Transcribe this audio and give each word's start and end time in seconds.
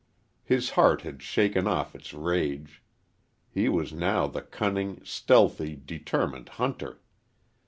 His 0.43 0.71
heart 0.71 1.01
had 1.03 1.21
shaken 1.21 1.67
off 1.67 1.93
its 1.93 2.11
rage. 2.11 2.81
He 3.51 3.69
was 3.69 3.93
now 3.93 4.25
the 4.25 4.41
cunning, 4.41 4.99
stealthy, 5.05 5.75
determined 5.75 6.49
hunter. 6.57 7.03